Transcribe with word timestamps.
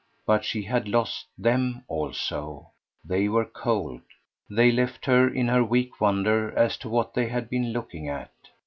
But 0.25 0.43
she 0.43 0.63
had 0.63 0.87
lost 0.87 1.27
THEM 1.37 1.83
also 1.87 2.71
they 3.05 3.27
were 3.29 3.45
cold; 3.45 4.01
they 4.49 4.71
left 4.71 5.05
her 5.05 5.31
in 5.31 5.47
her 5.47 5.63
weak 5.63 6.01
wonder 6.01 6.51
as 6.57 6.75
to 6.77 6.89
what 6.89 7.13
they 7.13 7.27
had 7.29 7.51
been 7.51 7.71
looking 7.71 8.07
at. 8.09 8.31